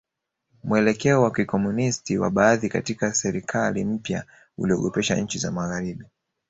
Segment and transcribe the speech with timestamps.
[0.63, 4.25] Mwelekeo wa Kikomunisti wa baadhi katika serikali mpya
[4.57, 6.05] uliogopesha nchi za Magharibi